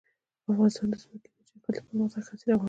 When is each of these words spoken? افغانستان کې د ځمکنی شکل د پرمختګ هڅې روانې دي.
افغانستان 0.51 0.87
کې 0.91 0.97
د 0.97 1.01
ځمکنی 1.11 1.43
شکل 1.49 1.75
د 1.75 1.77
پرمختګ 1.89 2.23
هڅې 2.29 2.43
روانې 2.49 2.57
دي. 2.57 2.59